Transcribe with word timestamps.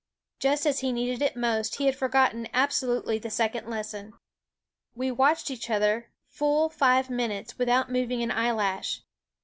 Just 0.39 0.65
as 0.65 0.79
he 0.79 0.91
needed 0.91 1.21
it 1.21 1.35
most, 1.35 1.75
he 1.75 1.85
had 1.85 1.95
forgotten 1.95 2.47
absolutely 2.55 3.19
the 3.19 3.29
second 3.29 3.69
lesson. 3.69 4.13
We 4.95 5.11
watched 5.11 5.51
each 5.51 5.69
other 5.69 6.09
full 6.27 6.69
five 6.69 7.11
minutes 7.11 7.59
without 7.59 7.91
moving 7.91 8.23
an 8.23 8.31
eyelash. 8.31 9.03